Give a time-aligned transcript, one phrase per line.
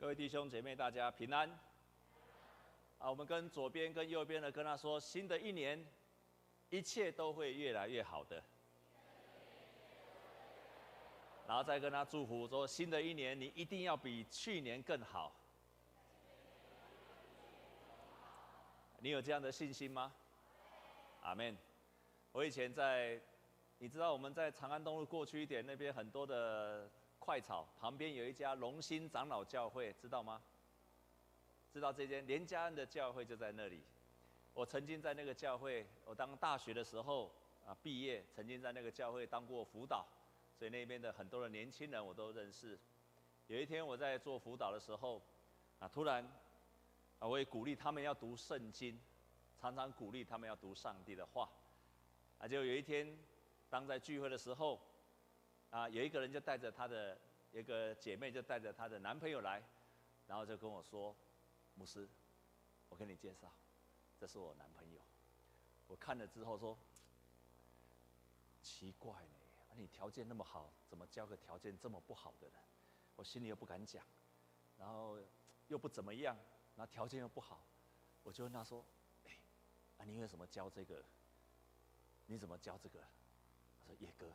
[0.00, 1.46] 各位弟兄姐妹，大家平安。
[2.98, 5.86] 啊，我们跟左边跟右边的跟他说，新的一年，
[6.70, 8.42] 一切都会越来越好的。
[11.46, 15.36] 然后再跟他祝福说，新的一年你一定要比去年更好。
[19.00, 20.14] 你有这样的信心吗？
[21.20, 21.54] 阿门。
[22.32, 23.20] 我以前在，
[23.76, 26.90] 你知道我们在长安东路过去一点那边很多的。
[27.30, 30.42] 快草旁边有一家龙兴长老教会，知道吗？
[31.72, 33.84] 知道这间连家恩的教会就在那里。
[34.52, 37.32] 我曾经在那个教会，我当大学的时候
[37.64, 40.08] 啊毕业，曾经在那个教会当过辅导，
[40.58, 42.76] 所以那边的很多的年轻人我都认识。
[43.46, 45.22] 有一天我在做辅导的时候，
[45.78, 46.28] 啊突然
[47.20, 49.00] 啊我也鼓励他们要读圣经，
[49.56, 51.48] 常常鼓励他们要读上帝的话。
[52.40, 53.16] 啊就有一天
[53.68, 54.80] 当在聚会的时候。
[55.70, 57.18] 啊，有一个人就带着她的
[57.52, 59.62] 一个姐妹，就带着她的男朋友来，
[60.26, 61.16] 然后就跟我说
[61.74, 62.08] ：“牧师，
[62.88, 63.52] 我跟你介绍，
[64.18, 65.00] 这是我男朋友。”
[65.86, 66.76] 我看了之后说
[68.62, 69.38] ：“奇怪呢，
[69.76, 72.56] 你条件那么好，怎么交个条件这么不好的人？”
[73.14, 74.04] 我心里又不敢讲，
[74.76, 75.18] 然后
[75.68, 76.36] 又不怎么样，
[76.74, 77.64] 然后条件又不好，
[78.24, 78.84] 我就问他说
[79.24, 79.38] ：“哎，
[79.98, 81.04] 啊，你为什么交这个？
[82.26, 82.98] 你怎么交这个？”
[83.80, 84.26] 他说：“叶哥。”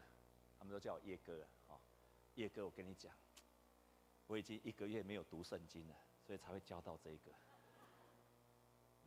[0.58, 1.80] 他们都叫我叶哥啊，
[2.36, 3.14] 叶哥，我跟你讲，
[4.28, 7.32] 我已经一个月没有读圣经了，所以才会教到这个。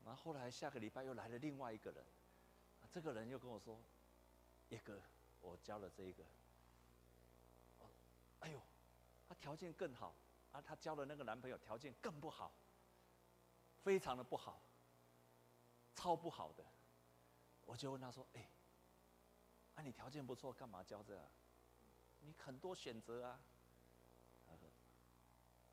[0.04, 2.04] 然后后来下个礼拜又来了另外一个人，
[2.90, 3.78] 这个人又跟我说，
[4.70, 5.00] 叶哥，
[5.40, 6.24] 我教了这一个，
[8.40, 8.62] 哎呦，
[9.28, 10.14] 他条件更好，
[10.52, 12.52] 啊，他交的那个男朋友条件更不好，
[13.82, 14.62] 非常的不好，
[15.94, 16.64] 超不好的，
[17.66, 18.48] 我就问他说，哎，
[19.78, 21.16] 啊，你条件不错，干嘛教这？
[22.18, 23.40] 你很多选择啊，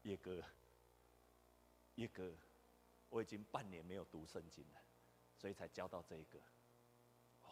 [0.03, 0.43] 叶哥，
[1.95, 2.31] 叶哥，
[3.09, 4.79] 我已经半年没有读圣经了，
[5.35, 6.37] 所以才教到这一个。
[7.41, 7.49] 哦，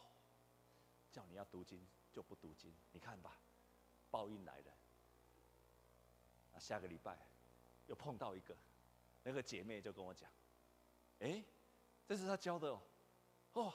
[1.12, 3.36] 叫你要读经就不读经，你看吧，
[4.12, 4.72] 报应来了。
[6.52, 7.18] 那下个礼拜
[7.88, 8.56] 又碰到一个，
[9.24, 10.30] 那个姐妹就跟我讲，
[11.18, 11.44] 哎，
[12.06, 12.84] 这是他教的哦，
[13.54, 13.74] 哦，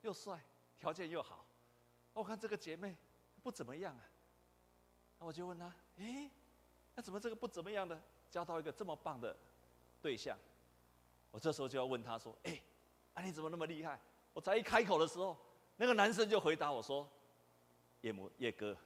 [0.00, 0.44] 又帅，
[0.80, 1.46] 条件又好，
[2.18, 2.96] 我看这个姐妹
[3.42, 4.04] 不怎么样啊。
[5.20, 6.30] 那我就问她，哎，
[6.94, 9.36] 那怎么这个不怎么样的交到一个这么棒的
[10.02, 10.36] 对象？
[11.30, 12.60] 我这时候就要问他说，哎，
[13.14, 14.00] 啊你怎么那么厉害？
[14.32, 15.36] 我才一开口的时候，
[15.76, 17.08] 那个男生就回答我说，
[18.00, 18.76] 叶母叶哥，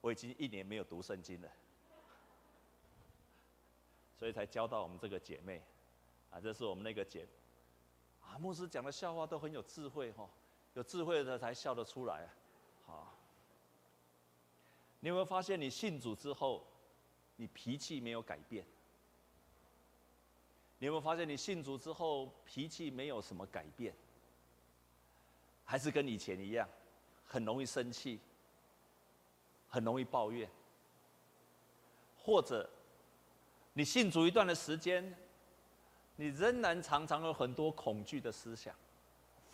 [0.00, 1.50] 我已经一年没有读圣经了，
[4.16, 5.62] 所以才交到我们这个姐妹，
[6.30, 7.26] 啊，这是我们那个姐，
[8.22, 10.30] 啊，牧师讲的笑话都很有智慧哈，
[10.74, 12.32] 有智慧的才笑得出来啊，
[15.02, 16.62] 你有没有发现，你信主之后，
[17.36, 18.62] 你脾气没有改变？
[20.78, 23.94] 你有没有发现，你信主之后脾气没有什么改变？
[25.64, 26.68] 还是跟以前一样，
[27.26, 28.20] 很容易生气，
[29.70, 30.46] 很容易抱怨？
[32.18, 32.68] 或者，
[33.72, 35.16] 你信主一段的时间，
[36.16, 38.74] 你仍然常常有很多恐惧的思想、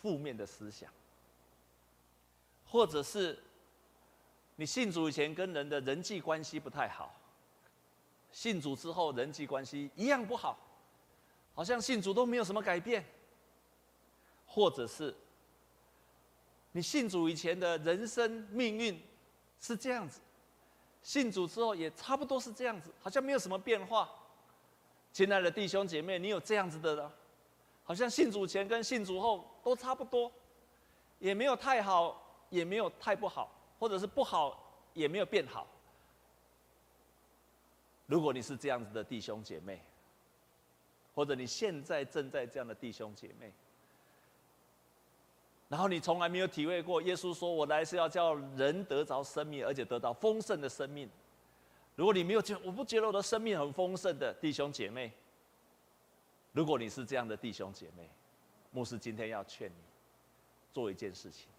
[0.01, 0.91] 负面的思想，
[2.65, 3.41] 或者是？
[4.57, 7.15] 你信主以前跟人的人际关系不太好，
[8.31, 10.57] 信主之后人际关系一样不好，
[11.53, 13.05] 好像信主都没有什么改变，
[14.47, 15.15] 或者是
[16.71, 18.99] 你信主以前的人生命运
[19.61, 20.19] 是这样子，
[21.03, 24.09] 信主之后也差不多是这样子，好像没有什么变化。
[25.13, 27.11] 亲爱的弟兄姐妹，你有这样子的呢？
[27.83, 30.31] 好像信主前跟信主后都差不多，
[31.19, 32.19] 也没有太好，
[32.49, 33.53] 也没有太不好。
[33.79, 35.67] 或者是不好也没有变好。
[38.05, 39.81] 如果你是这样子的弟兄姐妹，
[41.13, 43.51] 或者你现在正在这样的弟兄姐妹，
[45.67, 51.09] 然后你从来没有体会过耶稣说：“我来是要叫人得着生命，而且得到丰盛的生命。”
[51.97, 55.11] 如果你没有觉，我不觉得我的生命很丰盛的弟兄姐妹，
[56.53, 58.09] 如果你是这样的弟兄姐妹，
[58.71, 59.81] 牧师今天要劝你
[60.71, 61.49] 做一件事情，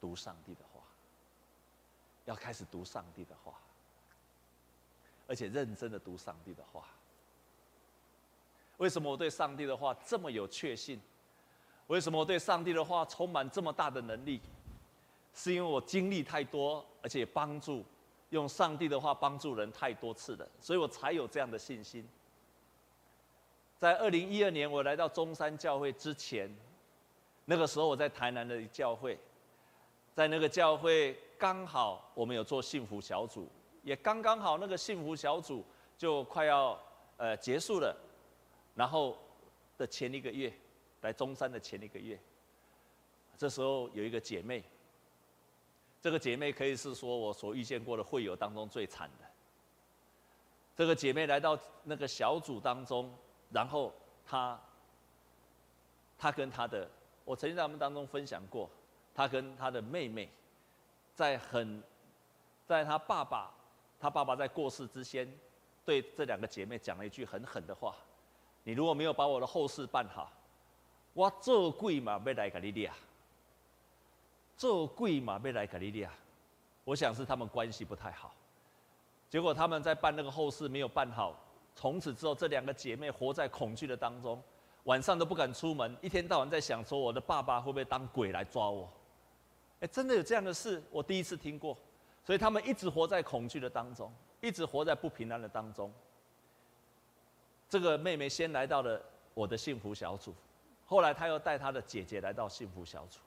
[0.00, 0.75] 读上帝的话。
[2.26, 3.54] 要开始读上帝的话，
[5.26, 6.84] 而且认真的读上帝的话。
[8.76, 11.00] 为什么我对上帝的话这么有确信？
[11.86, 14.40] 为什么我对上帝的话充满这么大的能力？
[15.32, 17.84] 是因为我经历太多，而且帮助
[18.30, 22.06] 用上帝的话帮助人太多次了，所以我才有这样的信心。
[23.78, 26.50] 在二零一二年我来到中山教会之前，
[27.44, 29.18] 那个时候我在台南的教会，
[30.16, 31.14] 在那个教会。
[31.38, 33.46] 刚好我们有做幸福小组，
[33.82, 35.62] 也刚刚好那个幸福小组
[35.98, 36.80] 就快要
[37.18, 37.94] 呃结束了，
[38.74, 39.18] 然后
[39.76, 40.50] 的前一个月，
[41.02, 42.18] 来中山的前一个月，
[43.36, 44.64] 这时候有一个姐妹，
[46.00, 49.26] 这个姐妹可以是说我所遇见过的会友当中最惨的。
[50.74, 53.14] 这个姐妹来到那个小组当中，
[53.50, 53.92] 然后
[54.24, 54.58] 她，
[56.16, 56.90] 她跟她的，
[57.26, 58.70] 我曾经在他们当中分享过，
[59.16, 60.28] 他跟他的妹妹，
[61.14, 61.82] 在很，
[62.66, 63.50] 在他爸爸，
[63.98, 65.26] 他爸爸在过世之前，
[65.86, 67.96] 对这两个姐妹讲了一句很狠的话：
[68.62, 70.30] 你如果没有把我的后事办好，
[71.14, 72.92] 我做鬼嘛要来给你俩，
[74.54, 76.10] 做鬼嘛要来给你俩。
[76.84, 78.34] 我想是他们关系不太好。
[79.30, 81.34] 结果他们在办那个后事没有办好，
[81.74, 84.40] 从此之后这两个姐妹活在恐惧的当中，
[84.84, 88.86] 晚上都不敢出门，一天到晚在想说我的爸爸会不会当鬼来抓我？
[89.80, 91.76] 哎，真的有这样的事，我第一次听过，
[92.24, 95.92] 所以他们一直活在恐惧的当中，一直活在不平安的当中。
[97.68, 99.02] 这个妹妹先来到了
[99.34, 100.34] 我的幸福小组，
[100.86, 103.18] 后来她又带她的姐姐来到幸福小组。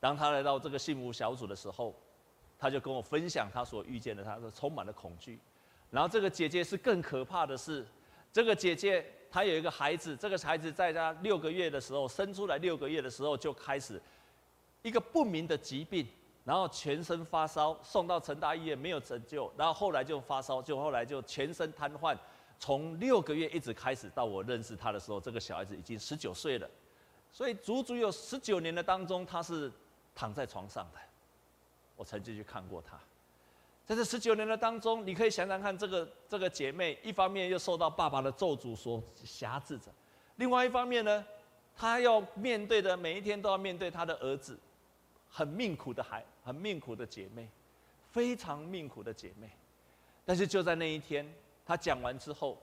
[0.00, 1.94] 当她来到这个幸福小组的时候，
[2.58, 5.38] 她就跟我分享她所遇见的，她说充满了恐惧。
[5.90, 7.84] 然后这个姐姐是更可怕的是，
[8.32, 14.00] 这个姐姐她有一个孩子，这个孩子在她六个月的时候生出来，六个月的时候就开始
[14.82, 16.06] 一个不明的疾病，
[16.44, 22.16] 然后全身发烧，送到成大医院没有拯救，然后后来就发烧，就后来就全身瘫痪，
[22.58, 26.68] 从六个月一直开始到我认识他的时候，这个小孩子已经十九岁了，
[27.30, 29.70] 所以足足有十九年的当中，他是
[30.14, 30.98] 躺在床上的。
[31.94, 32.98] 我曾经去看过他，
[33.84, 39.92] 在这十九年的当中，你可以想想看，这个这个姐妹，一方面又受到爸爸的咒诅所挟制着，
[40.36, 41.24] 另外一方面呢，
[41.76, 44.58] 她要面对的每一天都要面对她的儿子，
[45.32, 47.48] 很命苦的孩，很命苦的姐妹，
[48.10, 49.50] 非常命苦的姐妹。
[50.24, 51.26] 但是就在那一天，
[51.64, 52.56] 她讲完之后，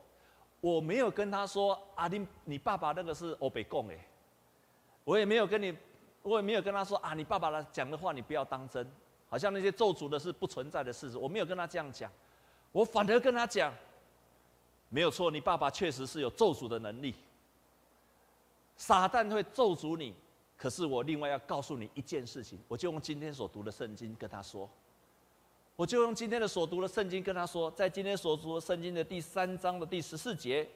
[0.61, 3.99] 我没有跟她说：“啊，你你爸爸那个是欧北贡诶。”
[5.03, 5.75] 我也没有跟你，
[6.21, 8.89] 我也没有跟她说：“啊，你爸爸的讲的话你不要当真。”
[9.31, 12.11] 好像那些咒诅的是不存在的事实，我没有跟他这样讲，
[12.71, 13.71] 我反而跟他讲，
[14.89, 17.13] 没有错，你爸爸确实是有咒诅的能力，
[18.75, 20.15] 撒旦会咒诅你，
[20.59, 24.69] 可是我另外要告诉你一件事情，我就用今天所读的圣经跟他说，
[25.75, 30.67] 我就用今天的所读的圣经跟他说，在今天所读的圣经的第三章的第十四节，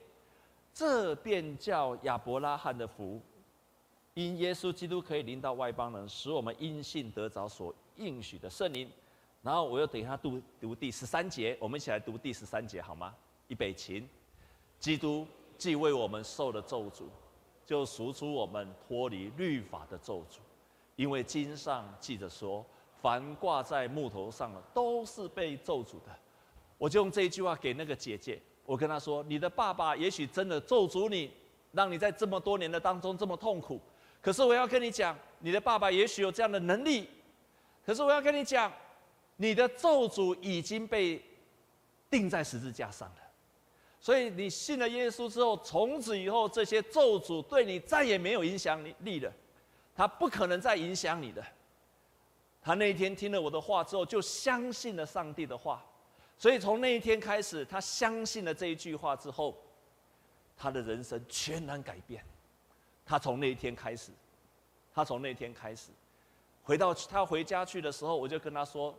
[0.72, 3.20] 这便叫亚伯拉罕的福，
[4.14, 7.72] 因耶稣基督可以临到外邦人，使我们因信得着所。
[7.96, 8.90] 应许的圣灵，
[9.40, 13.14] 然后我又等他读读第十三节，我们一起来读第十三节好吗？
[13.46, 14.04] 预备起。
[14.80, 15.24] 基督
[15.56, 17.04] 既为我们受了咒诅，
[17.66, 20.38] 就赎出我们脱离律法的咒诅，
[20.96, 22.64] 因为经上记着说，
[23.00, 26.14] 凡挂在木头上的都是被咒诅的。
[26.76, 31.30] 我就用这一句话给那个姐姐，我跟她说：你的爸爸也许真的咒诅你，
[31.72, 33.80] 让你在这么多年的当中这么痛苦。
[34.20, 37.08] 可是我要跟你讲，你的爸爸也许有这样的能力。
[37.84, 38.72] 可是我要跟你讲，
[39.36, 41.22] 你的咒诅已经被
[42.10, 43.16] 钉在十字架上了，
[44.04, 49.32] 所以你信了耶稣之后，从此以后这些咒诅对你再也没有影响力了，
[49.96, 51.42] 他不可能再影响你的。
[52.60, 55.82] 他那一天听了我的话之后，就相信了上帝的话，
[56.36, 59.56] 所以从那一天开始，他相信了这一句话之后，
[60.54, 62.22] 他的人生全然改变。
[63.06, 64.10] 他从那一天开始，
[64.94, 65.88] 他从那一天开始。
[66.62, 68.94] 回到他回家去的时候，我就跟他说：“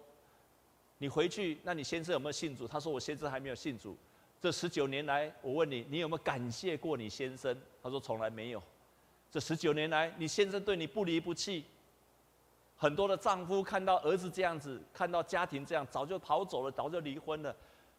[0.98, 3.96] 你回去，那你先生有没有信主？”他说：“我先生还没有信主。”
[4.42, 7.56] 这十九年来，我问你，你有没有感谢过你先生？
[7.82, 8.62] 他说：“从来没有。”
[9.32, 11.65] 这十九年来，你先生对你不离不弃。
[12.77, 17.56] 很多的丈夫看到儿子这样子，看到家庭这样，早就跑走了，早就离婚了。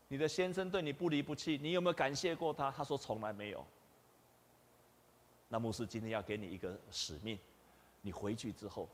[0.09, 2.71] 你的先生对你不离不弃，你有没有感谢过他？
[2.71, 3.67] 他说：“从来没有。”
[5.49, 7.39] 那牧师今天要给你一个使命，
[8.03, 8.89] 你回去之后。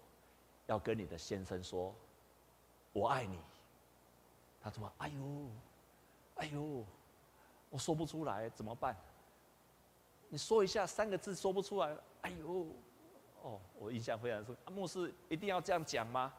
[0.67, 1.93] 要跟你的先生说，
[2.93, 3.37] 我爱你。
[4.63, 5.51] 他说：“哎呦，
[6.37, 6.85] 哎呦，
[7.73, 8.95] 我说不出来，怎么办？
[10.29, 11.97] 你说一下三个字，说不出来。
[12.21, 12.67] 哎呦，
[13.43, 14.55] 哦，我印象非常深。
[14.71, 16.33] 牧师一定要这样讲吗？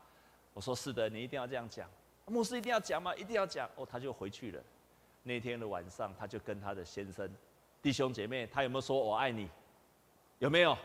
[0.54, 1.90] 我说是的，你一定要这样讲。
[2.28, 3.14] 牧师一定要讲吗？
[3.16, 3.70] 一定要讲。
[3.76, 4.64] 哦，他就回去了。
[5.24, 7.30] 那天的晚上，他就跟他的先生、
[7.82, 9.50] 弟兄姐妹，他有没有说我爱你？
[10.40, 10.78] 有没有？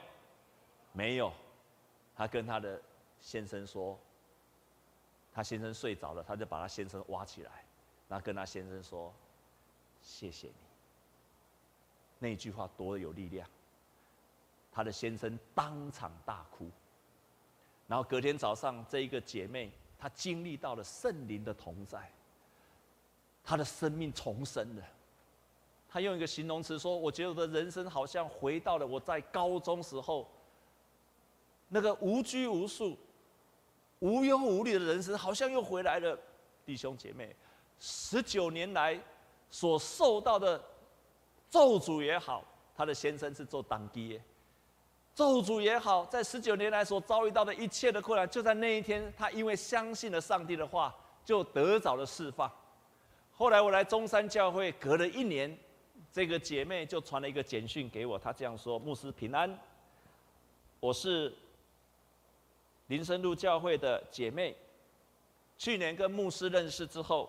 [0.92, 1.32] 没有。
[2.16, 2.82] 他跟他的。
[3.20, 3.98] 先生说
[5.34, 7.50] ：“他先生睡着了，他就把他先生挖起来，
[8.08, 9.12] 然后跟他先生说
[10.08, 10.54] ：‘谢谢你。’
[12.18, 13.46] 那句话多有力量。
[14.72, 16.70] 他的先生当场大哭。
[17.86, 22.10] 然后隔天早上，这一个姐妹她经历到了圣灵的同在，
[23.44, 24.82] 她的生命重生了。
[25.88, 30.30] 她用一个形容词说：“我觉得我的人生好像回到了我在高中时候
[31.68, 32.96] 那个无拘无束、
[33.98, 36.18] 无忧无虑的人生，好像又回来了。”
[36.64, 37.34] 弟兄姐妹，
[37.80, 39.00] 十九年来
[39.50, 40.62] 所受到的
[41.50, 42.44] 咒诅也好，
[42.76, 44.22] 他的先生是做当爹，
[45.14, 52.50] 咒诅也好，在十九年来所遭遇到的一切的困难，就在那一天，他因为相信了上帝的话，就得着了释放。
[53.32, 55.58] 后来我来中山教会，隔了一年。
[56.10, 59.58] 这个姐妹就传了一个简讯给我，她这样说：“牧师平安，
[60.80, 61.32] 我是
[62.86, 64.56] 林森路教会的姐妹。
[65.58, 67.28] 去年跟牧师认识之后，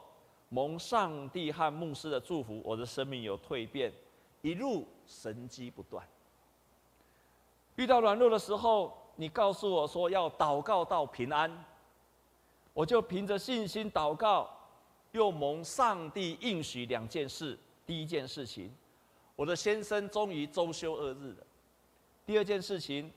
[0.49, 3.91] 蒙上帝和牧师的祝福，我的生命有蜕变，
[4.41, 6.05] 一路神迹不断。
[7.75, 11.65] 遇到软弱的时候，你告诉我说要祷告到平安，
[12.73, 14.49] 我就凭着信心祷告，
[15.11, 18.71] 又蒙上帝应许两件事。”第一件事情，
[19.35, 21.43] 我的先生终于周休二日了。
[22.25, 23.11] 第二件事情，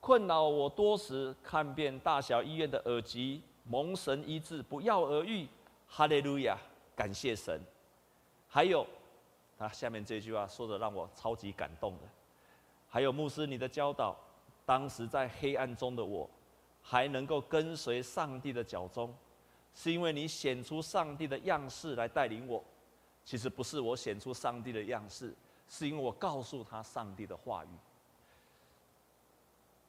[0.00, 5.46] 困扰我多时，看遍大小医院的耳疾，蒙神医治，不药而愈。
[5.96, 6.58] 哈利路亚，
[6.96, 7.60] 感谢神。
[8.48, 8.84] 还有，
[9.58, 12.08] 啊，下面这句话说的让我超级感动的。
[12.88, 14.16] 还有牧师你的教导，
[14.66, 16.28] 当时在黑暗中的我，
[16.82, 19.14] 还能够跟随上帝的脚踪，
[19.72, 22.60] 是因为你显出上帝的样式来带领我。
[23.24, 25.32] 其实不是我显出上帝的样式，
[25.68, 27.68] 是因为我告诉他上帝的话语，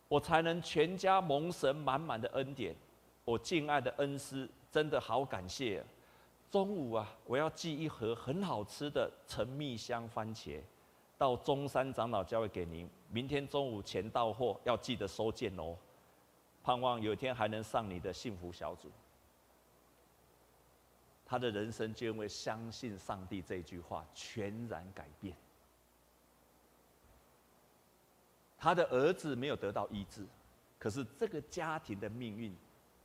[0.07, 2.75] 我才能全家蒙神满满的恩典。
[3.23, 5.83] 我敬爱的恩师，真的好感谢。
[6.51, 10.61] 中午啊，我要寄一盒很好吃的陈蜜香番茄
[11.17, 12.89] 到中山长老教会给您。
[13.09, 15.75] 明天中午前到货，要记得收件哦。
[16.63, 18.89] 盼望有一天还能上你的幸福小组。
[21.25, 25.35] 他的人生就因为相信上帝这句话全然改变。
[28.57, 30.25] 他的儿子没有得到医治，
[30.79, 32.55] 可是这个家庭的命运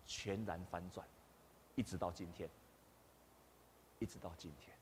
[0.07, 1.07] 全然翻转，
[1.75, 2.49] 一直到今天。
[4.01, 4.75] 一直到今天，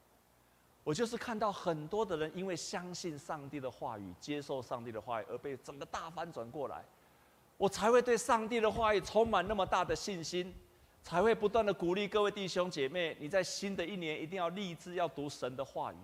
[0.82, 6.82] 我就是看到很多的人因为相信上帝的话语，接受上帝的话语，而被整个大翻转过来，
[7.56, 10.54] 我才会对上帝的话语充满那么大的信心。
[11.00, 15.96] 才会不断的鼓励各位弟兄姐妹，你在新的一年一定要立志要读神的话语，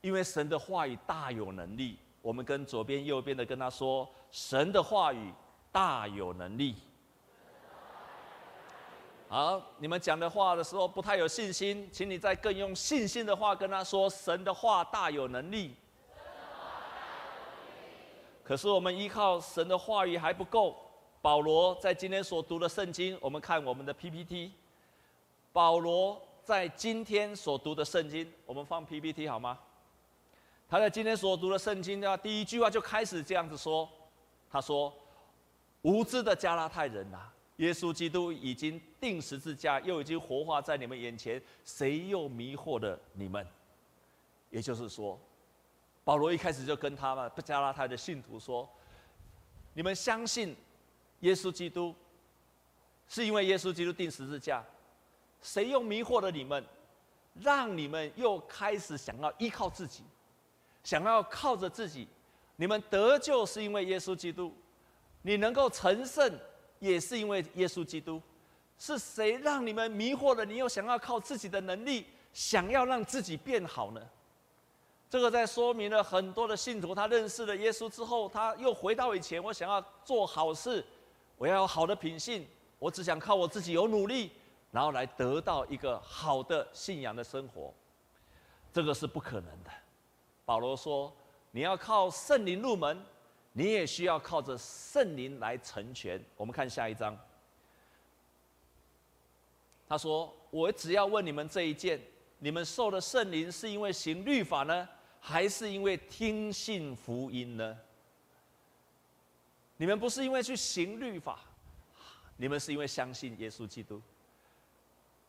[0.00, 1.98] 因为神的话语大有能力。
[2.22, 5.34] 我们跟左边右边的跟他说，神的话语
[5.70, 6.76] 大有能力。
[9.30, 15.76] 好，你们讲的话的时候不太有信心，请你再更用信心的话跟他说，神的话大有能力。
[18.42, 20.74] 可是我们依靠神的话语还不够。
[21.20, 24.50] 保罗在今天所读的圣经，我们看我们的 PPT。
[25.52, 29.58] 保罗在今天所读的圣经，我们放 PPT 好吗？
[30.70, 33.86] 他在今天所读的圣经的第一句话就开始这样子说
[34.50, 34.90] ：“他说，
[35.82, 43.46] 无知的加拉太人啊，耶稣基督已经钉十字架，又已经活化在你们眼前，谁又迷惑了你们？”
[44.50, 45.16] 也就是说，
[46.02, 48.68] 保罗一开始就跟他们加拉太的信徒说
[49.74, 50.56] ：“你们相信。”
[51.22, 51.92] 耶稣基督，
[53.08, 54.64] 是因为耶稣基督钉十字架，
[55.42, 56.64] 谁又迷惑了你们，
[57.34, 60.04] 让你们又开始想要依靠自己，
[60.84, 62.06] 想要靠着自己？
[62.54, 64.54] 你们得救是因为耶稣基督，
[65.22, 66.32] 你能够成圣
[66.78, 68.20] 也是因为耶稣基督。
[68.78, 70.44] 是谁让你们迷惑了？
[70.44, 74.00] 你又想要靠自己的能力，想要让自己变好呢？
[75.10, 80.84] 这个在说明了很多的信徒，他认识了耶稣之后，他又回到以前，我想要做好事。
[81.36, 82.46] 我要有好的品性，
[82.78, 84.32] 我只想靠我自己有努力，
[84.72, 87.72] 然后来得到一个好的信仰的生活，
[88.72, 89.70] 这个是不可能的。
[90.44, 91.12] 保罗说
[91.52, 93.00] ：“你要靠圣灵入门，
[93.58, 97.18] 你也需要靠着圣灵来成全。”我们看下一章。
[99.88, 102.00] 他说：“我只要问你们这一件：
[102.38, 104.88] 你们受的圣灵是因为行律法呢，
[105.18, 107.76] 还是因为听信福音呢？”
[109.76, 111.40] 你们不是因为去行律法，
[112.36, 114.00] 你们是因为相信耶稣基督。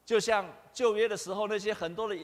[0.06, 2.16] 就像旧约的时候，那些很多的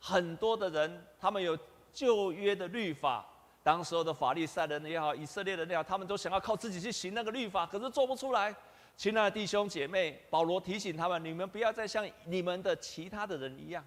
[0.00, 1.56] 很多的人，他们有
[1.92, 3.28] 旧约的律法，
[3.64, 8.54] 当时候的法利赛人也好，以色列人也好，他们都想要靠自己去行那个律法，可是做不出来。
[8.96, 13.84] 亲爱的弟兄姐妹，保罗提醒他们：你们不要再像你们的其他的人一样，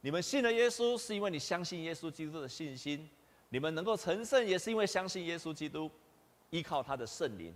[0.00, 3.06] 你们信了耶稣，是因为你相信耶稣基督的信心；
[3.50, 5.88] 你们能够成圣，也是因为相信耶稣基督。
[6.50, 7.54] 依靠他的圣灵，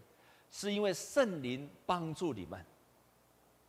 [0.50, 2.64] 是因为圣灵帮助你们，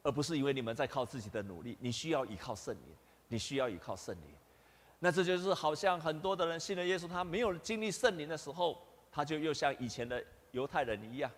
[0.02, 1.78] 而不是因为你们在靠自己的努力。
[1.82, 2.96] 你需要依靠圣灵，
[3.28, 4.34] 你需要依靠圣灵。
[5.00, 11.32] 那这就是好像很多的人信了耶稣，他没有经历圣灵的时候，他就又像以前的犹太人一样。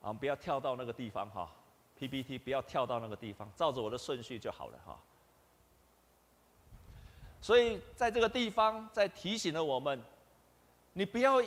[0.00, 1.50] 啊，不要跳到那个地方哈
[1.98, 4.98] ，PPT 不要跳到那个地方，照着我的顺序就好了哈。
[7.40, 9.98] 所以在这个地方，在提醒了我们，
[10.92, 11.42] 你不要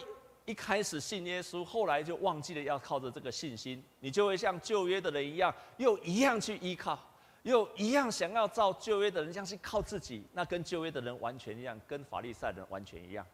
[0.45, 6.99] 一开始信耶稣，后来就忘记了要靠着这个信心，你就会像旧约的人一样，又一样去依靠。
[7.47, 13.25] 又一样想要造旧约的人，像是靠自己，那跟旧约的人完全一样，跟法利赛人完全一样。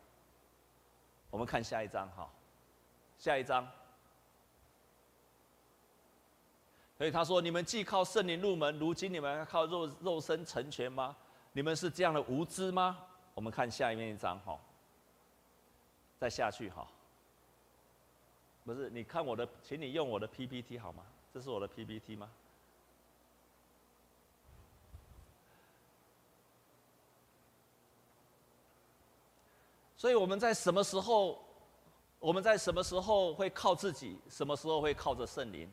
[1.32, 2.30] 我们看下一章哈，
[3.18, 3.68] 下一章。
[6.96, 11.16] 所以他说：“你们既靠圣灵入门，如今你们要靠肉肉身成全吗？
[11.52, 13.00] 你们是这样的无知吗？”
[13.34, 14.60] 我们看下面一章哈，
[16.20, 16.88] 再下去哈。
[18.64, 21.04] 不是，你看我的，请你用我的 PPT 好吗？
[21.34, 22.30] 这是我的 PPT 吗？
[30.04, 31.42] 所以我们在什么时候，
[32.20, 34.20] 我们在什么时候会靠自己？
[34.30, 35.72] 什么时候会靠着圣灵？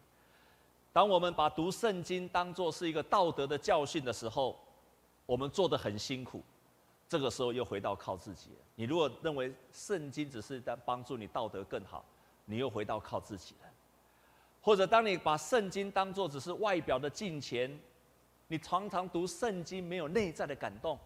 [0.92, 4.56] 当我们把读圣经当作是一个道德的教训的时候，
[5.26, 6.44] 我们做得很辛苦。
[7.08, 8.50] 这个时候又回到靠自己。
[8.76, 12.04] 你如果认为圣经只是在帮助你道德更好，
[12.44, 13.68] 你又回到靠自己了。
[14.62, 17.76] 或者当你把圣经当作只是外表的敬虔，
[18.46, 20.96] 你常常读圣经没有内在的感动，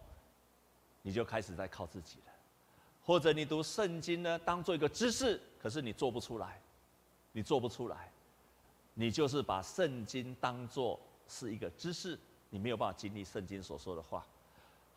[1.01, 2.34] 你就开始在靠自己了。
[3.05, 6.59] 或者你读圣经呢，当做一个知识，可是你做不出来，
[7.31, 8.11] 你做不出来，
[8.95, 12.17] 你就是把圣经当做是一个知识，
[12.49, 14.25] 你没有办法经历圣经所说的话。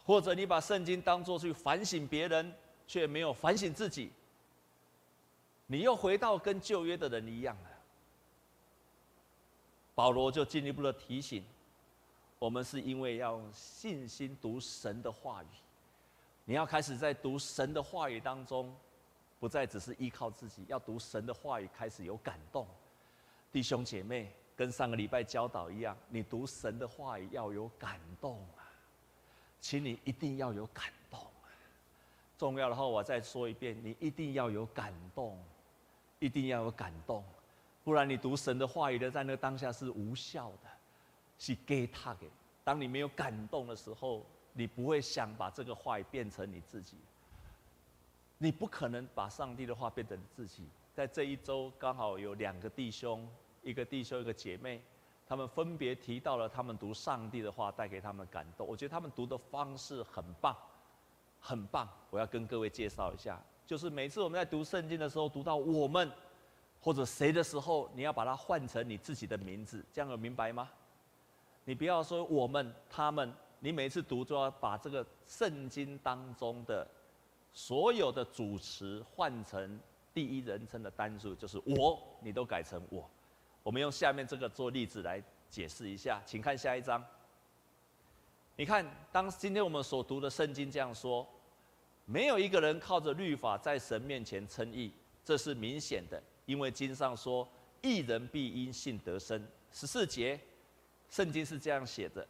[0.07, 2.51] 或者你把圣经当做去反省别人，
[2.87, 4.11] 却没有反省自己，
[5.67, 7.71] 你又回到跟旧约的人一样了。
[9.95, 11.45] 保罗就进一步的提醒，
[12.39, 15.47] 我们是因为要用信心读神的话语。
[16.49, 18.75] 你要开始在读神的话语当中，
[19.39, 22.67] 不再只是依靠自己，要读神的话语，开始有感动。
[23.53, 28.65] 弟兄姐妹，跟上个礼拜教导一样，你读神的话语要有感动啊，
[29.61, 31.53] 请你一定要有感动啊。
[32.39, 35.39] 重要的话，我再说一遍，你一定要有感动，
[36.19, 37.23] 一定要有感动，
[37.85, 40.71] 不然你读神的话语的在那个当下是无效的，
[41.39, 42.27] 是给他给。
[42.65, 44.25] 当你没有感动的时候。
[44.59, 46.97] 你不会想把这个话语变成你自己，
[48.39, 50.65] 你不可能把上帝的话变成自己。
[50.93, 53.25] 在这一周刚好有两个弟兄，
[53.63, 54.83] 一个弟兄一个姐妹，
[55.29, 58.67] 他们分别提到了他们读上帝的话带给他们感动。
[58.67, 60.57] 我觉得他们读的方式很棒，
[61.39, 61.89] 很棒。
[62.11, 66.11] 我要跟各位介绍一下，就是每次我们在读圣经的时候，读到我们
[66.81, 70.69] 或者谁的时候，你要把它换成你自己的名字，这样有明白吗？
[71.65, 73.33] 你不要说我们、他们。
[73.61, 76.87] 你每次读都要把这个圣经当中的
[77.53, 79.81] 所有的主词换成
[80.15, 83.09] 第一人称的单数，就是我，你都改成我。
[83.63, 87.05] 我们用下面这个做例子来解释一下，请看下一章。
[88.57, 91.27] 你看，当今天我们所读的圣经这样说，
[92.05, 94.93] 没有一个人靠着律法在神面前称义，
[95.25, 97.47] 这是明显的，因为经上说，
[97.83, 99.45] 一人必因信得生。
[99.73, 100.41] 十四节，
[101.09, 102.27] 圣经是这样写的。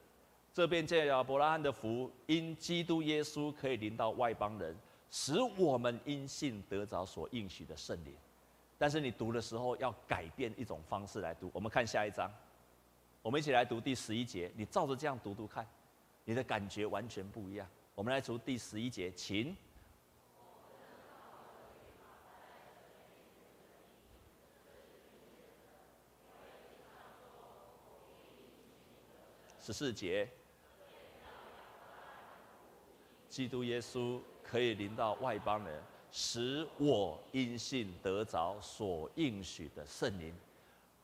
[0.58, 4.76] 这便借亚伯拉罕的福，因基督耶稣可以临到外邦人，
[5.08, 8.12] 使我们因信得着所应许的圣灵。
[8.76, 11.48] 但是你读的时候要改变一种方式来读。
[11.54, 12.28] 我们看下一章，
[13.22, 14.50] 我们一起来读第十一节。
[14.56, 15.64] 你照着这样读读看，
[16.24, 17.64] 你的感觉完全不一样。
[17.94, 19.56] 我们来读第十一节，请。
[29.60, 30.28] 十四节。
[33.38, 40.34] 基督耶稣可以临到外邦人，使我因信得着所应许的圣灵。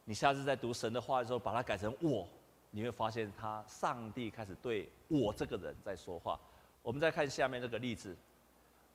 [0.04, 2.26] 你下次在读神的话的时候，把它改成我，
[2.72, 6.36] 你会发现他上帝开始对我这个人在说话。
[6.82, 8.16] 我们再看下面这个例子，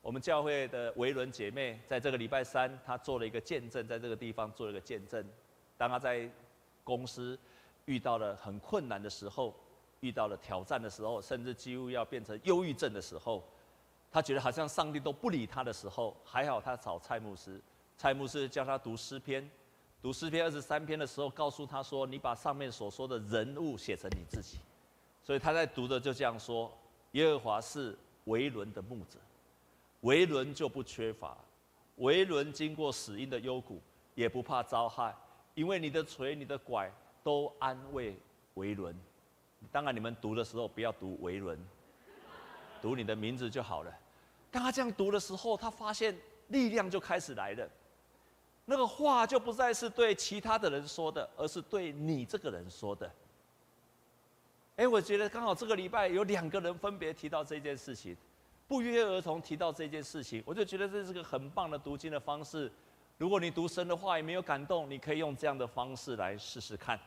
[0.02, 5.26] 我们教会的维伦姐妹在这个礼拜三，她做了一个见证，在这个地方做了一个见证。
[5.78, 6.30] 当她在
[6.84, 7.38] 公司
[7.86, 9.56] 遇到了很困难的时候。
[10.00, 13.44] 遇到了挑战的时候，甚至几乎要变成忧郁症的时候，
[14.10, 17.60] 他觉得好像上帝都不理他的时候，还好他找蔡牧师，
[17.96, 19.48] 蔡牧师教他读诗篇，
[20.00, 24.58] 读诗篇二十三篇的时候，告诉他说：“你把上面所说的人物写成你自己。”
[25.22, 26.72] 所以他在读的就这样说
[27.12, 29.18] ：“耶和华是维伦的牧者，
[30.00, 31.36] 维伦就不缺乏，
[31.96, 33.78] 维伦经过死荫的幽谷，
[34.14, 35.14] 也不怕遭害，
[35.54, 36.90] 因为你的锤、你的拐
[37.22, 38.16] 都安慰
[38.54, 38.98] 维伦。”
[39.70, 41.58] 当然，你们读的时候不要读维伦，
[42.82, 43.92] 读你的名字就好了。
[44.50, 46.16] 当他这样读的时候，他发现
[46.48, 47.68] 力量就开始来了。
[48.64, 53.10] 那个话就不再是对其他的人说的，而是对你这个人说的。
[54.76, 58.16] 哎，我觉得刚好这个礼拜有两个人分别提到这件事情，
[58.66, 62.70] 不约而同提到这件事情，我就觉得这是个很棒的读经的方式。
[63.18, 66.98] 如果你读神的话也没有感动，你可以用这样的方式来试试看。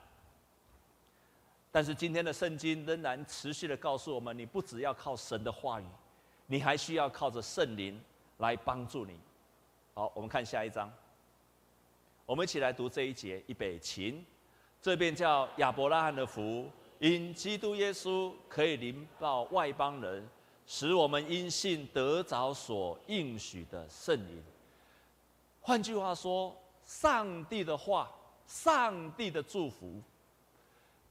[1.76, 5.86] 但是今天的圣经仍然持续的告诉我们，你不只要靠神的话语，
[6.46, 8.00] 你还需要靠着圣灵
[8.38, 9.18] 来帮助你。
[9.96, 10.94] 好，我们看下一章，
[12.28, 14.24] 我们一起来读这一节，一北琴。
[14.84, 20.30] 这边叫亚伯拉罕的福，因基督耶稣可以临到外邦人，
[20.68, 24.44] 使我们因信得着所应许的圣灵。
[25.60, 26.56] 换句话说，
[26.86, 28.12] 上帝的话，
[28.46, 30.00] 上帝的祝福，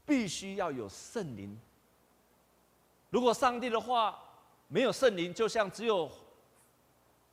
[0.05, 1.59] 必须要有圣灵。
[3.11, 4.19] 如果上帝的话
[4.69, 6.11] 没有圣灵，就像只有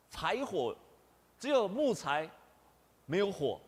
[0.09, 0.75] 柴火，
[1.39, 2.29] 只有木材，
[3.05, 3.59] 没有火，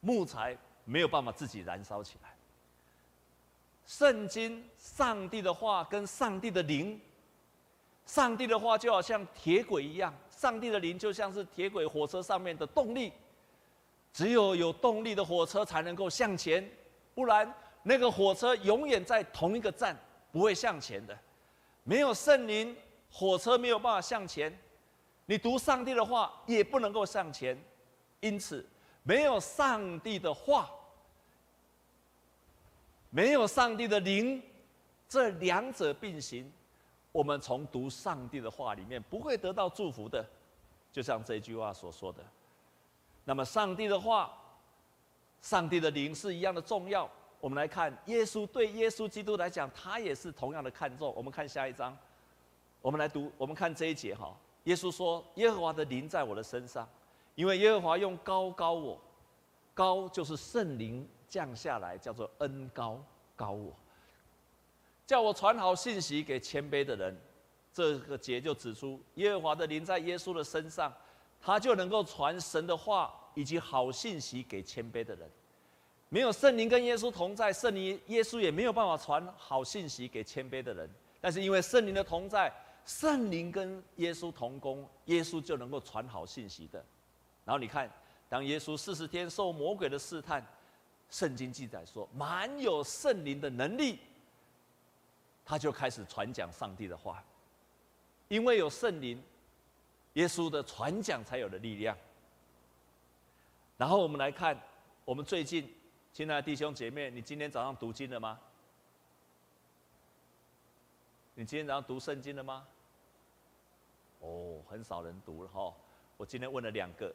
[0.00, 2.30] 木材没有办法自己燃烧起来。
[3.86, 7.00] 圣经，上帝的话跟上帝的灵，
[8.06, 10.14] 上帝的话就好像铁轨一样。
[10.30, 13.12] 上帝的灵就像是铁轨火车上面的动力，
[14.12, 16.68] 只有有动力的火车才能够向前，
[17.14, 19.96] 不然那个火车永远在同一个站，
[20.30, 21.18] 不会向前的。
[21.84, 22.76] 没有圣灵，
[23.10, 24.56] 火车没有办法向前。
[25.26, 27.60] 你读上帝的话也不能够向前，
[28.20, 28.64] 因此
[29.02, 30.70] 没有上帝的话，
[33.10, 34.42] 没有上帝的灵，
[35.08, 36.50] 这两者并行。
[37.10, 40.24] 我们从读上帝的话里面不会得到祝福的，
[40.92, 42.24] 就像这句话所说的。
[43.24, 44.32] 那么上帝的话，
[45.40, 47.08] 上帝的灵是一样的重要。
[47.42, 51.12] 我们来看耶稣，对耶稣基督来讲，他也是同样的看重。
[51.16, 51.98] 我们看下一章，
[52.80, 54.32] 我们来读，我们看这一节哈。
[54.62, 56.88] 耶稣说：“耶和华的灵在我的身上，
[57.34, 58.96] 因为耶和华用高高我，
[59.74, 63.74] 高就是圣灵降下来，叫做恩高高我。”
[65.04, 67.20] 叫我传好信息给谦卑的人，
[67.72, 70.94] 这个节就指出耶和华的灵在耶稣的身上，
[71.40, 75.28] 他就能够传神的话以及好信息给谦卑的人。
[76.12, 80.86] 没有圣灵跟耶稣同在，圣灵耶稣也没有办法传好信息给谦卑的人。
[81.22, 82.52] 但是因为圣灵的同在，
[82.84, 86.84] 圣灵跟耶稣同工，耶稣就能够传好信息的。
[87.46, 87.90] 然后你看，
[88.28, 90.46] 当耶稣四十天受魔鬼的试探，
[91.08, 93.98] 圣经记载说满有圣灵的能力。
[95.46, 97.24] 他就开始传讲上帝的话，
[98.28, 99.18] 因为有圣灵，
[100.12, 101.96] 耶稣的传讲才有了力量。
[103.78, 104.60] 然后我们来看，
[105.06, 105.72] 我们最近，
[106.12, 108.38] 亲爱的弟兄姐妹，你今天早上读经了吗？
[111.34, 112.66] 你今天早上读圣经了吗？
[114.20, 115.72] 哦，很少人读了哈。
[116.18, 117.14] 我今天问了两个，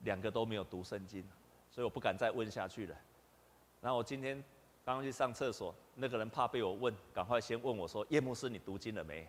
[0.00, 1.22] 两个都没有读圣经，
[1.70, 2.96] 所以我不敢再问下去了。
[3.80, 4.42] 然后我今天。
[4.82, 9.28] 刚刚去上厕所，那个人怕被我问，赶快先问我说：“叶牧师，你读经了没？”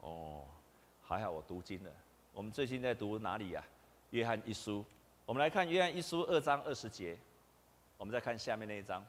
[0.00, 0.44] 哦，
[1.02, 1.90] 还好我读经了。
[2.34, 3.64] 我们最近在读哪里呀？
[4.10, 4.84] 约翰一书。
[5.30, 7.16] 我们来看约翰一书二章二十节。
[7.96, 9.00] 我们再看下面那一章。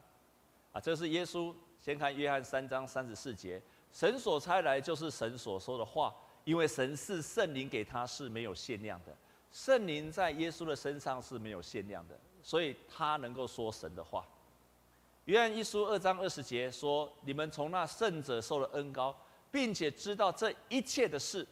[0.70, 1.52] 啊，这是耶稣。
[1.80, 9.12] 先看约翰三章三十四节：“神所差来就是神所说的话，因为神是圣灵给他是没有限量的。
[9.50, 14.24] 圣灵在耶稣的身上是没有限量的。”所以他能够说神的话。
[15.24, 19.12] 约翰一书二章二十节说：“你们从那圣者受了恩膏，
[19.50, 21.44] 并且知道这一切的事。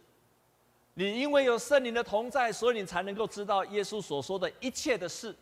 [0.95, 5.35] 你因为有圣灵的同在，所以你才能够知道耶稣所说的一切的事。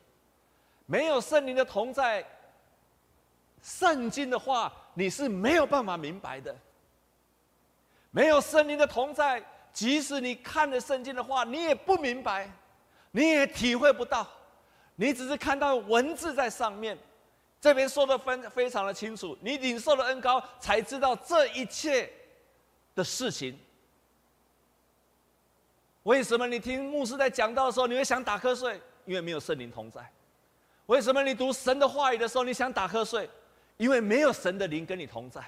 [0.86, 2.24] 没有圣灵的同在，
[3.62, 6.54] 圣经的话你是没有办法明白的。
[8.10, 12.50] 没有圣灵的同在，即使你看了圣经的话，你也不明白，
[13.10, 14.26] 你也体会不到。”
[15.00, 16.98] 你只是看到文字在上面，
[17.60, 19.38] 这边说的分非常的清楚。
[19.40, 22.10] 你领受了恩膏，才知道这一切
[22.96, 23.56] 的事情。
[26.04, 28.80] 为什么你听牧师在讲道的时候，你会想打瞌睡？
[29.04, 30.10] 因为没有圣灵同在。
[30.86, 33.28] 为什么你读神的话语的时候，你想打瞌睡？
[33.76, 35.42] 因为没有神的灵跟你同在。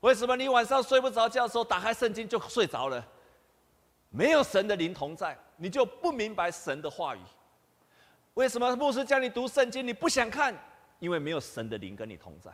[0.00, 3.04] 为什么你晚上睡不着觉的时候，打开圣经就睡着了？
[4.10, 7.20] 没有神的灵同在，你就不明白神的话语。
[8.34, 10.56] 为什么牧师叫你读圣经，你不想看？
[11.00, 12.50] 因为没有神的灵跟你同在。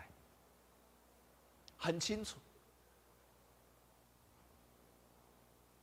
[1.76, 2.38] 很清楚。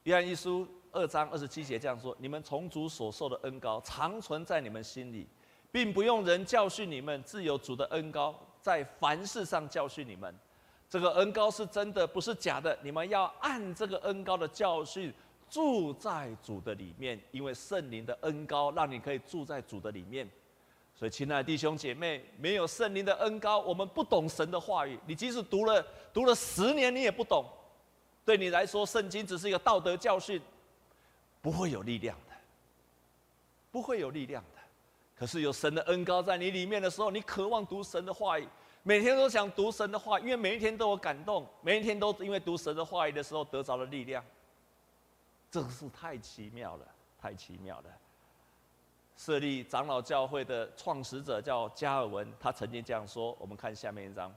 [0.04, 5.28] 约翰一书二章二十七节这样说：“你们从主所受的恩高常存在你们心里，
[5.72, 10.34] 并不用人教训你们，自有主的恩高在凡事上教训你们，
[10.90, 12.78] 这个恩高是真的，不是假的。
[12.84, 15.14] 你们要按这个恩高的教训，
[15.50, 20.30] 住在主的里面，因为圣灵的恩高让你可以住在主的里面。
[20.94, 25.00] 所以，亲爱的弟兄姐妹，没有圣灵的恩高，我们不懂神的话语。
[25.08, 27.46] 你即使读了读了十年，你也不懂。
[28.24, 30.40] 对你来说，圣经只是一个道德教训，
[31.42, 32.36] 不会有力量的，
[33.72, 34.62] 不会有力量的。
[35.16, 38.48] 可是有神的恩膏在你里面的时候，你渴望读神的话语，
[38.84, 44.24] 每天都想读神的话，因为每一天都有感动，每一天都因为读神的话语的时候得着了力量。
[45.50, 46.88] 这个是太奇妙了，
[47.20, 47.90] 太奇妙了。
[49.18, 54.34] 设立长老教会的创始者叫加尔文，他曾经这样说：我们看下面一张。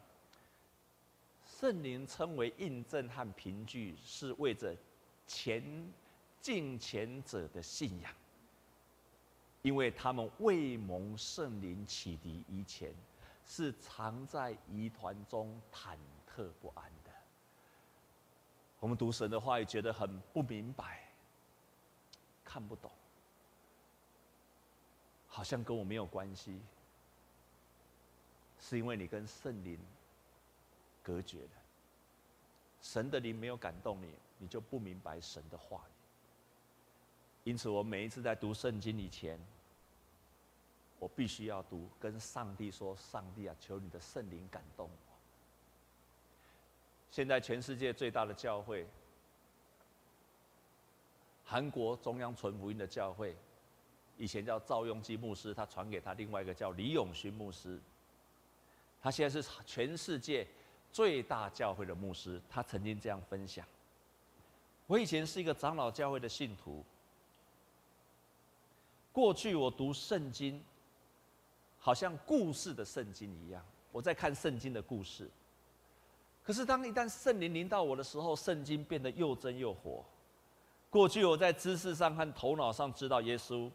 [1.46, 4.76] 圣灵称为印证和凭据，是为着
[5.26, 5.62] 前
[6.44, 8.12] 敬虔者的信仰，
[9.62, 12.94] 因为他们未蒙圣灵启迪以前，
[13.46, 15.96] 是藏在疑团中忐
[16.28, 17.10] 忑不安的。
[18.78, 21.08] 我们读神的话也，觉得很不明白，
[22.44, 22.90] 看不懂。
[25.26, 26.60] 好像跟我没有关系，
[28.60, 29.78] 是因为你跟圣灵
[31.02, 31.62] 隔绝了，
[32.82, 35.93] 神的灵没有感动你，你就不明白神的话语。
[37.44, 39.38] 因此，我每一次在读圣经以前，
[40.98, 45.14] 我必须要读，跟上帝说：“上帝啊，求你的圣灵感动我。”
[47.12, 48.86] 现在全世界最大的教会，
[51.44, 53.36] 韩国中央纯福音的教会。
[54.16, 57.78] 以前叫赵永基牧师，他传给他另外一个叫李永勋牧师。
[59.02, 60.46] 他现在是全世界
[60.90, 62.40] 最大教会的牧师。
[62.48, 63.66] 他曾经这样分享：
[64.86, 66.82] 我以前是一个长老教会的信徒。
[69.14, 70.60] 过去我读圣经，
[71.78, 75.30] 好像故事的圣经一样，我在看圣经的故事。
[76.42, 80.04] 可是当一旦圣灵临到我的时候，圣经变得又真又活。
[80.90, 83.70] 过去我在知识上和头脑上知道耶稣。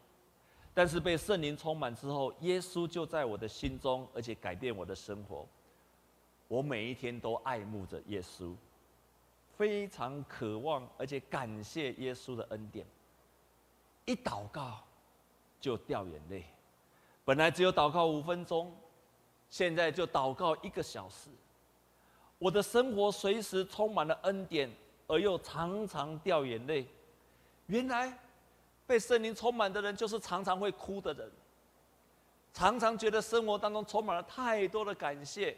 [0.74, 5.46] 但是被圣灵充满之后，耶稣就在我的心中，而且改变我的生活。
[6.48, 8.54] 我每一天都爱慕着耶稣，
[9.56, 12.86] 非常渴望，而且感谢耶稣的恩典。
[14.04, 14.84] 一祷告
[15.60, 16.46] 就掉眼泪，
[17.24, 18.74] 本来只有祷告五分钟，
[19.48, 21.28] 现在就祷告一个小时。
[22.38, 24.70] 我的生活随时充满了恩典，
[25.06, 26.86] 而又常常掉眼泪。
[27.66, 28.18] 原来。
[28.86, 31.30] 被圣灵充满的人，就是常常会哭的人，
[32.52, 35.56] 常常觉得生活当中充满了太多的感谢，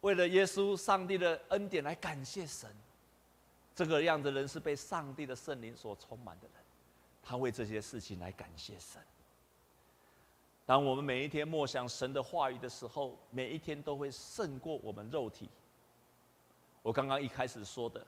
[0.00, 2.74] 为了耶稣、上帝的恩典来感谢神。
[3.74, 6.65] 这个样子的人是被上帝的圣灵所充满的人，
[7.28, 9.02] 他为这些事情来感谢神。
[10.64, 15.48] 当我们每一天默想神的话语的时候，每一天都会胜过我们肉体。
[16.82, 18.06] 我刚刚一开始说的，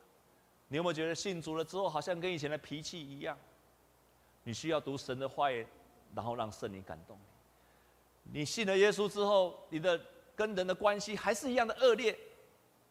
[0.68, 3.36] 你有没有觉得信主了之后，好像跟以前的脾气一样？
[4.44, 5.66] 你需要读神的话语，
[6.14, 7.18] 然后让圣灵感动
[8.22, 8.38] 你。
[8.38, 10.00] 你信了耶稣之后，你的
[10.36, 12.16] 跟人的关系还是一样的恶劣。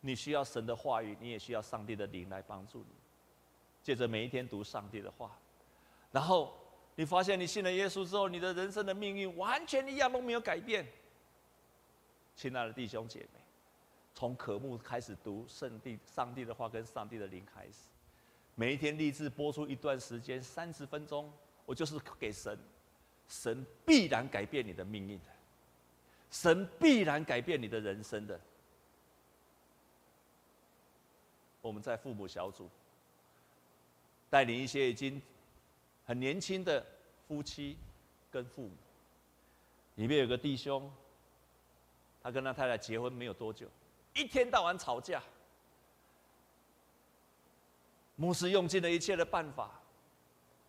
[0.01, 2.95] 你需要神的话语，你也需要上帝的灵来帮助你。
[3.81, 5.37] 借着每一天读上帝的话，
[6.11, 6.55] 然后
[6.95, 10.85] 你发现你信了耶稣之后，你的人生的命运完全一样都没有改变。
[12.35, 13.39] 亲爱的弟兄姐妹，
[14.13, 17.89] 从渴慕开始读圣地、上帝的话跟上帝的灵开始，
[18.55, 21.31] 每一天立志播出一段时间，三十分钟。
[21.65, 22.57] 我就是给神，
[23.27, 25.25] 神必然改变你的命运的，
[26.31, 28.39] 神必然改变你的人生的。
[31.61, 32.69] 我们在父母小组
[34.29, 35.21] 带领一些已经
[36.07, 36.83] 很年轻的
[37.27, 37.77] 夫妻
[38.31, 38.71] 跟父母，
[39.95, 40.89] 里面有个弟兄，
[42.23, 43.67] 他跟他太太结婚没有多久，
[44.15, 45.21] 一天到晚吵架，
[48.15, 49.81] 牧师用尽了一切的办法。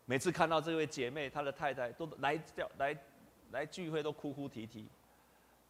[0.06, 2.98] 每次看到这位姐妹，她的太太都来叫来
[3.52, 4.88] 来聚会都哭哭啼啼，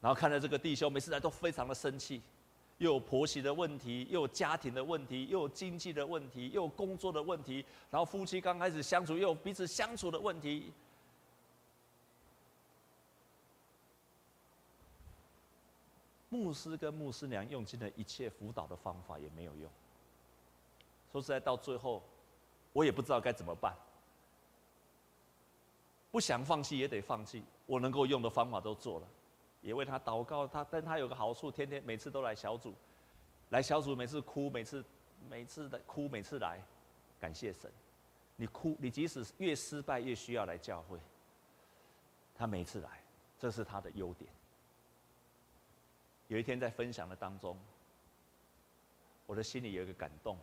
[0.00, 2.22] 然后看到这个弟兄，每次来都非常的生气，
[2.78, 10.72] 又有婆媳的问题，又有家庭的问题，又有经济的问题，又有工作的问题，然后夫妻刚开始相处又有彼此相处的问题。
[16.30, 19.70] 牧师跟牧师娘用尽了一切辅导的方法也没有用。
[21.10, 22.02] 说实在，到最后
[22.72, 23.74] 我也不知道该怎么办。
[26.10, 29.08] 不想放弃也得放弃，我能够用的方法都做了，
[29.60, 30.46] 也为他祷告。
[30.46, 32.74] 他，但他有个好处，天天每次都来小组，
[33.50, 34.84] 来小组每次哭，每次
[35.28, 36.60] 每次的哭，每次来，
[37.20, 37.70] 感谢神。
[38.36, 40.98] 你哭，你即使越失败越需要来教会。
[42.34, 43.02] 他每次来，
[43.38, 44.30] 这是他的优点。
[46.28, 47.58] 有一天在分享的当中，
[49.26, 50.38] 我的心里有一个感动，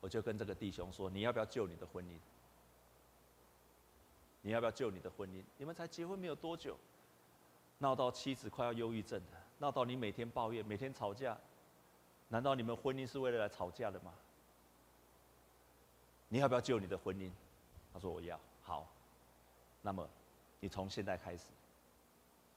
[0.00, 2.18] 我就跟这个弟兄说：“你要不要救你的婚姻？
[4.40, 5.42] 你要不要救你的婚姻？
[5.56, 6.76] 你们才结婚没有多久，
[7.78, 11.38] 闹到妻子快要忧郁症了，闹到你每天抱怨，每天吵架，
[12.28, 14.12] 难道你们婚姻是为了来吵架的吗？
[16.28, 17.30] 你要不要救你的婚姻？”
[17.92, 18.86] 他说：“我要。”好，
[19.80, 20.06] 那么
[20.60, 21.44] 你从现在开始，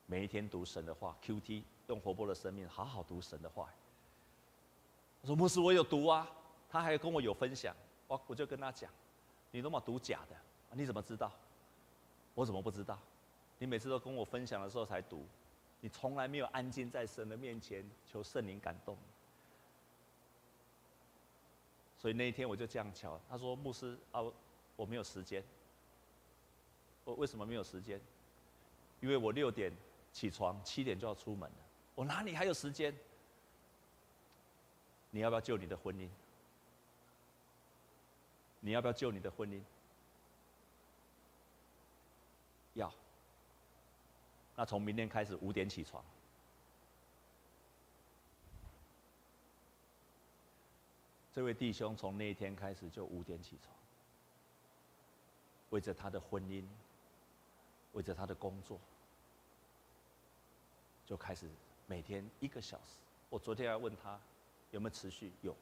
[0.08, 3.70] 每一天读神的话，QT 用活泼的生命好好读神的话。
[5.22, 6.28] 我说牧师，我有读啊，
[6.70, 7.76] 他还跟我有分享，
[8.08, 8.92] 我我就跟他讲，
[9.52, 10.36] 你那么读假的，
[10.76, 11.32] 你怎么知道？
[12.34, 12.98] 我怎么不知道？
[13.62, 15.24] 你每次都跟我分享的时候才读，
[15.82, 18.98] 你从来没有安静在神的面前求圣灵感动。
[21.96, 24.20] 所以那一天我就这样瞧，他说牧师啊，
[24.76, 25.44] 我没有时间。
[27.04, 28.02] 我为什么没有时间？
[29.00, 29.72] 因为我六点
[30.12, 31.58] 起床，七点就要出门了，
[31.94, 32.92] 我哪里还有时间？
[35.12, 36.10] 你要不要救你的婚姻？
[38.60, 39.62] 你要不要救你的婚姻？
[42.74, 42.92] 要。
[44.56, 46.04] 那从明天开始五点起床。
[51.34, 53.76] 这位弟兄从那一天开始就五点起床，
[55.70, 56.66] 为着他的婚姻，
[57.94, 58.80] 为着他的工作，
[61.06, 61.50] 就开始
[61.88, 62.98] 每天一个小时。
[63.30, 64.20] 我昨天还问他。
[64.72, 65.34] 有没有持续？
[65.42, 65.54] 有，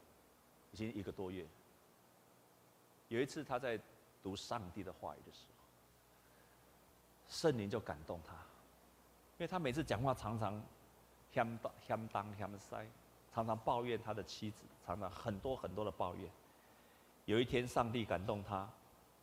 [0.71, 1.43] 已经一个多月。
[3.08, 3.80] 有一次他在
[4.21, 5.65] 读上帝的话语的时候，
[7.28, 8.36] 圣灵就感动他，
[9.39, 10.62] 因为他每次讲话常常
[11.32, 12.86] 相当相当相塞，
[13.34, 16.30] 常常抱怨他的妻子，常常很多很多的抱怨。
[17.23, 18.69] 有一天上帝感动他，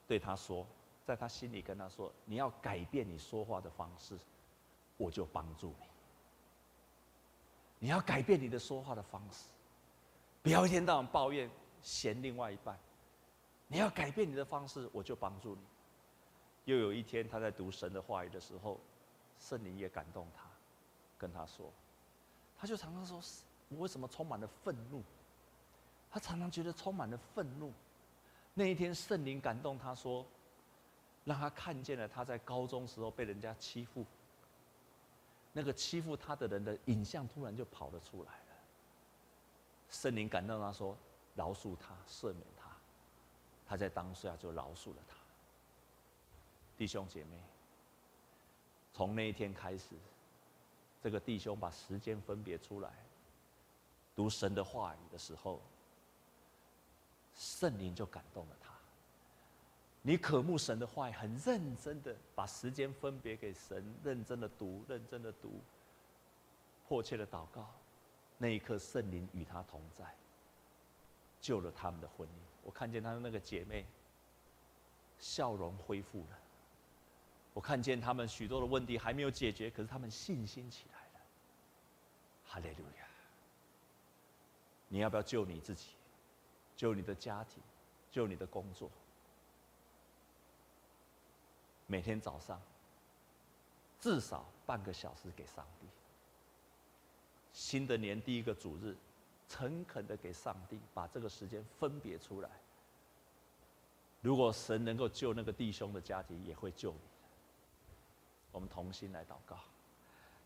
[0.08, 0.66] 对他说，
[1.04, 4.18] 在他心里跟他说：“你要改变你说话的方式，
[4.96, 5.86] 我就帮助你。
[7.78, 9.50] 你要改变你的说话的方式。”
[10.42, 11.50] 不要一天到晚抱怨
[11.82, 12.78] 嫌另外一半，
[13.68, 15.60] 你要改变你的方式，我就帮助你。
[16.64, 18.80] 又有一天，他在读神的话语的时候，
[19.40, 20.44] 圣灵也感动他，
[21.18, 21.72] 跟他说，
[22.58, 23.20] 他就常常说
[23.68, 25.02] ：“我为什么充满了愤怒？”
[26.10, 27.72] 他常常觉得充满了愤怒。
[28.54, 30.24] 那一天，圣灵感动他说，
[31.24, 34.04] 让他看见了他在高中时候被人家欺负，
[35.52, 38.46] 那个欺负他的人的影像突然就跑了出来了。
[39.90, 40.96] 圣灵感动他说
[41.36, 42.70] ：“饶恕他，赦免他。”
[43.68, 45.16] 他在当下就饶恕了他。
[46.76, 47.36] 弟兄姐妹，
[48.96, 49.94] 从那一天开始，
[51.02, 52.90] 这个弟兄把时间分别出来，
[54.14, 55.60] 读神的话语的时候，
[57.34, 58.70] 圣灵就感动了他。
[60.00, 65.60] 你渴慕神的话语，很认真的把时间分别给神，认真的读，认真的读，
[66.88, 67.68] 迫切的祷告。
[68.38, 70.06] 那一刻，圣灵与他同在，
[71.38, 72.32] 救了他们的婚姻。
[72.64, 73.84] 我看见他的那个姐妹，
[75.18, 76.38] 笑容恢复了。
[77.56, 81.24] 我看见他们许多的问题还没有解决，可是他们信心起来了。
[82.44, 83.06] 哈利路亚！
[84.88, 85.86] 你要不要救你自己？
[86.76, 87.62] 救你的家庭？
[88.10, 88.90] 救你的工作？
[91.86, 92.60] 每天早上
[94.02, 95.86] 至少半个小时给上帝。
[97.54, 98.94] 新的年第一个主日，
[99.48, 102.50] 诚恳的给上帝把这个时间分别出来。
[104.20, 106.98] 如果神能够救那个弟兄的家庭，也会救你。
[108.56, 109.54] 我们同心来祷告，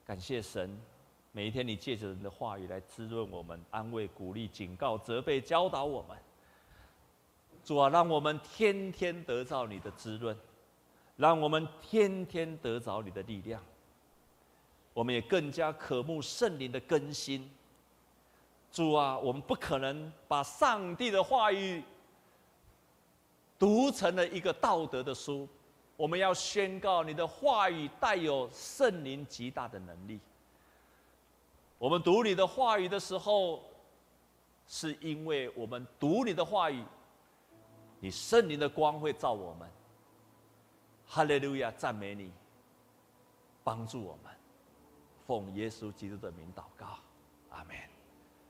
[0.04, 0.76] 感谢神，
[1.30, 6.18] 每一天你借着人的话语来滋润我们、安慰、鼓励、警告、责备、教导我们。
[7.64, 10.36] 主啊，让我们天天得着你的滋润，
[11.18, 13.62] 让我们天天得着你的力量。
[14.92, 17.48] 我们也更加渴慕圣灵的更新。
[18.72, 21.80] 主啊，我们不可能把上帝的话语
[23.56, 25.48] 读成了一个道德的书。
[26.00, 30.18] 我们要宣告你的话语带有圣灵极大的能力。
[31.76, 33.62] 我们读你的话语的时候，
[34.66, 36.82] 是因为我们读你的话语，
[37.98, 39.68] 你圣灵的光会照我们。
[41.06, 42.32] 哈利路亚，赞美你，
[43.62, 44.32] 帮助我们。
[45.26, 46.98] 奉耶稣基督的名祷告，
[47.50, 47.89] 阿门。